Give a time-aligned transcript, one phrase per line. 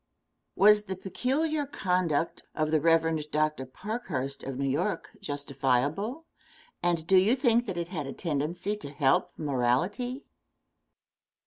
[0.57, 0.67] Question.
[0.69, 3.29] Was the peculiar conduct of the Rev.
[3.29, 3.67] Dr.
[3.67, 6.25] Parkhurst, of New York, justifiable,
[6.81, 10.25] and do you think that it had a tendency to help morality?